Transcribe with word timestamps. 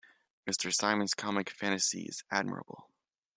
Mr. 0.47 0.73
Simon's 0.73 1.13
comic 1.13 1.47
fancy 1.51 2.05
is 2.05 2.23
admirable. 2.31 2.89